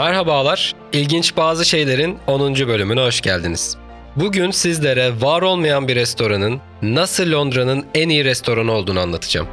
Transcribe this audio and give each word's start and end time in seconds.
Merhabalar, 0.00 0.74
İlginç 0.92 1.36
Bazı 1.36 1.64
Şeylerin 1.64 2.18
10. 2.26 2.54
bölümüne 2.54 3.00
hoş 3.00 3.20
geldiniz. 3.20 3.76
Bugün 4.16 4.50
sizlere 4.50 5.20
var 5.20 5.42
olmayan 5.42 5.88
bir 5.88 5.96
restoranın 5.96 6.60
nasıl 6.82 7.32
Londra'nın 7.32 7.86
en 7.94 8.08
iyi 8.08 8.24
restoranı 8.24 8.72
olduğunu 8.72 9.00
anlatacağım. 9.00 9.48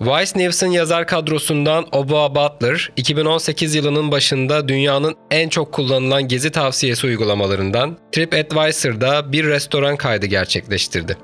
Vice 0.00 0.32
News'ın 0.36 0.70
yazar 0.70 1.06
kadrosundan 1.06 1.86
Oba 1.92 2.34
Butler, 2.34 2.92
2018 2.96 3.74
yılının 3.74 4.10
başında 4.10 4.68
dünyanın 4.68 5.16
en 5.30 5.48
çok 5.48 5.72
kullanılan 5.72 6.28
gezi 6.28 6.50
tavsiyesi 6.50 7.06
uygulamalarından 7.06 7.98
TripAdvisor'da 8.12 9.32
bir 9.32 9.46
restoran 9.46 9.96
kaydı 9.96 10.26
gerçekleştirdi. 10.26 11.16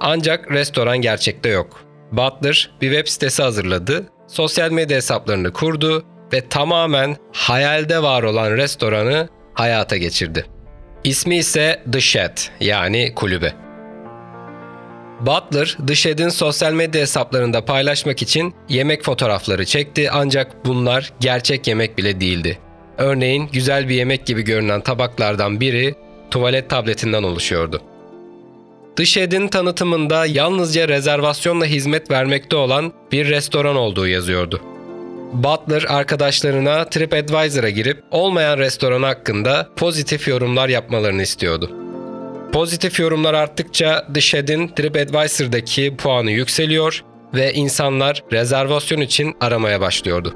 Ancak 0.00 0.50
restoran 0.50 0.98
gerçekte 0.98 1.48
yok. 1.48 1.80
Butler 2.12 2.70
bir 2.80 2.90
web 2.90 3.08
sitesi 3.08 3.42
hazırladı, 3.42 4.06
sosyal 4.28 4.70
medya 4.70 4.96
hesaplarını 4.96 5.52
kurdu 5.52 6.04
ve 6.32 6.48
tamamen 6.48 7.16
hayalde 7.32 8.02
var 8.02 8.22
olan 8.22 8.50
restoranı 8.50 9.28
hayata 9.54 9.96
geçirdi. 9.96 10.46
İsmi 11.04 11.36
ise 11.36 11.82
The 11.92 12.00
Shed 12.00 12.38
yani 12.60 13.12
kulübe. 13.14 13.52
Butler, 15.20 15.76
The 15.86 15.94
Shed'in 15.94 16.28
sosyal 16.28 16.72
medya 16.72 17.00
hesaplarında 17.00 17.64
paylaşmak 17.64 18.22
için 18.22 18.54
yemek 18.68 19.04
fotoğrafları 19.04 19.64
çekti 19.64 20.10
ancak 20.10 20.66
bunlar 20.66 21.12
gerçek 21.20 21.66
yemek 21.66 21.98
bile 21.98 22.20
değildi. 22.20 22.58
Örneğin 22.98 23.48
güzel 23.52 23.88
bir 23.88 23.94
yemek 23.94 24.26
gibi 24.26 24.42
görünen 24.42 24.80
tabaklardan 24.80 25.60
biri 25.60 25.94
tuvalet 26.30 26.70
tabletinden 26.70 27.22
oluşuyordu. 27.22 27.82
The 28.96 29.04
Shed'in 29.04 29.48
tanıtımında 29.48 30.26
yalnızca 30.26 30.88
rezervasyonla 30.88 31.64
hizmet 31.64 32.10
vermekte 32.10 32.56
olan 32.56 32.92
bir 33.12 33.28
restoran 33.28 33.76
olduğu 33.76 34.08
yazıyordu. 34.08 34.60
Butler 35.32 35.84
arkadaşlarına 35.88 36.84
TripAdvisor'a 36.84 37.70
girip 37.70 38.02
olmayan 38.10 38.58
restoran 38.58 39.02
hakkında 39.02 39.68
pozitif 39.76 40.28
yorumlar 40.28 40.68
yapmalarını 40.68 41.22
istiyordu. 41.22 41.70
Pozitif 42.52 43.00
yorumlar 43.00 43.34
arttıkça 43.34 44.06
The 44.14 44.20
Shed'in 44.20 44.68
TripAdvisor'daki 44.68 45.96
puanı 45.96 46.30
yükseliyor 46.30 47.04
ve 47.34 47.52
insanlar 47.52 48.22
rezervasyon 48.32 49.00
için 49.00 49.34
aramaya 49.40 49.80
başlıyordu. 49.80 50.34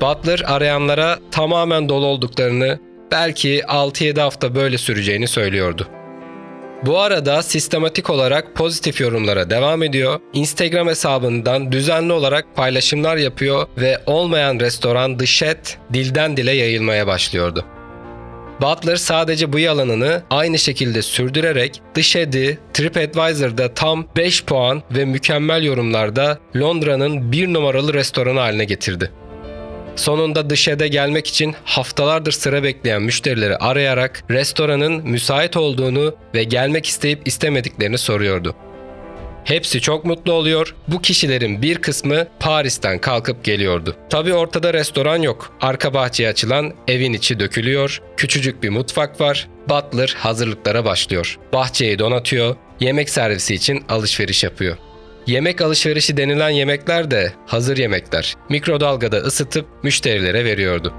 Butler 0.00 0.42
arayanlara 0.46 1.18
tamamen 1.30 1.88
dolu 1.88 2.06
olduklarını, 2.06 2.78
belki 3.10 3.60
6-7 3.60 4.20
hafta 4.20 4.54
böyle 4.54 4.78
süreceğini 4.78 5.28
söylüyordu. 5.28 5.88
Bu 6.86 6.98
arada 7.00 7.42
sistematik 7.42 8.10
olarak 8.10 8.54
pozitif 8.54 9.00
yorumlara 9.00 9.50
devam 9.50 9.82
ediyor. 9.82 10.20
Instagram 10.32 10.88
hesabından 10.88 11.72
düzenli 11.72 12.12
olarak 12.12 12.56
paylaşımlar 12.56 13.16
yapıyor 13.16 13.66
ve 13.78 13.98
olmayan 14.06 14.60
restoran 14.60 15.18
The 15.18 15.26
Shed 15.26 15.66
dilden 15.92 16.36
dile 16.36 16.52
yayılmaya 16.52 17.06
başlıyordu. 17.06 17.64
Butler 18.60 18.96
sadece 18.96 19.52
bu 19.52 19.58
yalanını 19.58 20.22
aynı 20.30 20.58
şekilde 20.58 21.02
sürdürerek 21.02 21.80
The 21.94 22.02
Shed'i 22.02 22.58
TripAdvisor'da 22.74 23.74
tam 23.74 24.06
5 24.16 24.44
puan 24.44 24.82
ve 24.90 25.04
mükemmel 25.04 25.62
yorumlarda 25.62 26.38
Londra'nın 26.56 27.32
bir 27.32 27.52
numaralı 27.52 27.94
restoranı 27.94 28.40
haline 28.40 28.64
getirdi. 28.64 29.10
Sonunda 29.96 30.50
dışarıda 30.50 30.86
gelmek 30.86 31.26
için 31.26 31.54
haftalardır 31.64 32.32
sıra 32.32 32.62
bekleyen 32.62 33.02
müşterileri 33.02 33.56
arayarak 33.56 34.24
restoranın 34.30 35.08
müsait 35.08 35.56
olduğunu 35.56 36.14
ve 36.34 36.44
gelmek 36.44 36.86
isteyip 36.86 37.28
istemediklerini 37.28 37.98
soruyordu. 37.98 38.54
Hepsi 39.44 39.80
çok 39.80 40.04
mutlu 40.04 40.32
oluyor. 40.32 40.74
Bu 40.88 41.02
kişilerin 41.02 41.62
bir 41.62 41.78
kısmı 41.78 42.26
Paris'ten 42.40 42.98
kalkıp 42.98 43.44
geliyordu. 43.44 43.96
Tabi 44.10 44.34
ortada 44.34 44.74
restoran 44.74 45.22
yok. 45.22 45.56
Arka 45.60 45.94
bahçeye 45.94 46.28
açılan 46.28 46.72
evin 46.88 47.12
içi 47.12 47.40
dökülüyor. 47.40 48.02
Küçücük 48.16 48.62
bir 48.62 48.68
mutfak 48.68 49.20
var. 49.20 49.48
Butler 49.68 50.14
hazırlıklara 50.18 50.84
başlıyor. 50.84 51.38
Bahçeyi 51.52 51.98
donatıyor. 51.98 52.56
Yemek 52.80 53.10
servisi 53.10 53.54
için 53.54 53.84
alışveriş 53.88 54.44
yapıyor. 54.44 54.76
Yemek 55.26 55.60
alışverişi 55.60 56.16
denilen 56.16 56.50
yemekler 56.50 57.10
de 57.10 57.32
hazır 57.46 57.76
yemekler. 57.76 58.36
Mikrodalgada 58.48 59.16
ısıtıp 59.16 59.66
müşterilere 59.82 60.44
veriyordu. 60.44 60.94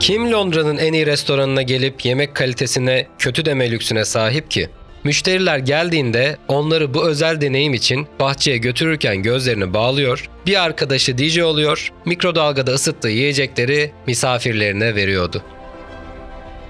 Kim 0.00 0.32
Londra'nın 0.32 0.78
en 0.78 0.92
iyi 0.92 1.06
restoranına 1.06 1.62
gelip 1.62 2.04
yemek 2.04 2.34
kalitesine 2.34 3.06
kötü 3.18 3.44
deme 3.44 3.70
lüksüne 3.70 4.04
sahip 4.04 4.50
ki? 4.50 4.68
Müşteriler 5.04 5.58
geldiğinde 5.58 6.36
onları 6.48 6.94
bu 6.94 7.08
özel 7.08 7.40
deneyim 7.40 7.74
için 7.74 8.06
bahçeye 8.20 8.56
götürürken 8.56 9.22
gözlerini 9.22 9.74
bağlıyor, 9.74 10.30
bir 10.46 10.64
arkadaşı 10.64 11.18
DJ 11.18 11.38
oluyor, 11.38 11.92
mikrodalgada 12.06 12.72
ısıttığı 12.72 13.08
yiyecekleri 13.08 13.92
misafirlerine 14.06 14.94
veriyordu. 14.94 15.42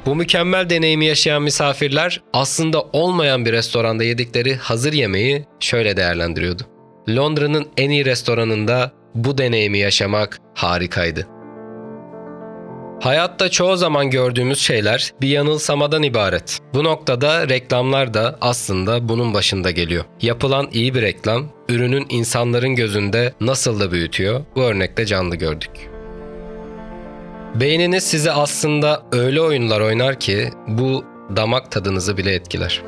Bu 0.06 0.14
mükemmel 0.14 0.70
deneyimi 0.70 1.06
yaşayan 1.06 1.42
misafirler 1.42 2.20
aslında 2.32 2.82
olmayan 2.82 3.46
bir 3.46 3.52
restoranda 3.52 4.04
yedikleri 4.04 4.56
hazır 4.56 4.92
yemeği 4.92 5.44
şöyle 5.60 5.96
değerlendiriyordu. 5.96 6.62
Londra'nın 7.08 7.68
en 7.76 7.90
iyi 7.90 8.04
restoranında 8.04 8.92
bu 9.14 9.38
deneyimi 9.38 9.78
yaşamak 9.78 10.38
harikaydı. 10.54 11.26
Hayatta 13.00 13.48
çoğu 13.48 13.76
zaman 13.76 14.10
gördüğümüz 14.10 14.58
şeyler 14.58 15.12
bir 15.20 15.28
yanılsamadan 15.28 16.02
ibaret. 16.02 16.58
Bu 16.74 16.84
noktada 16.84 17.48
reklamlar 17.48 18.14
da 18.14 18.38
aslında 18.40 19.08
bunun 19.08 19.34
başında 19.34 19.70
geliyor. 19.70 20.04
Yapılan 20.22 20.68
iyi 20.72 20.94
bir 20.94 21.02
reklam, 21.02 21.48
ürünün 21.68 22.06
insanların 22.08 22.74
gözünde 22.74 23.32
nasıl 23.40 23.80
da 23.80 23.92
büyütüyor 23.92 24.44
bu 24.56 24.62
örnekte 24.62 25.06
canlı 25.06 25.36
gördük. 25.36 25.91
Beyniniz 27.54 28.04
size 28.04 28.32
aslında 28.32 29.02
öyle 29.12 29.40
oyunlar 29.40 29.80
oynar 29.80 30.20
ki 30.20 30.50
bu 30.68 31.04
damak 31.36 31.70
tadınızı 31.70 32.16
bile 32.16 32.34
etkiler. 32.34 32.82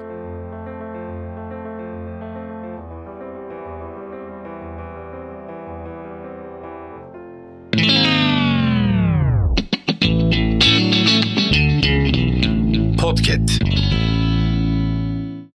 Podcast 12.99 13.64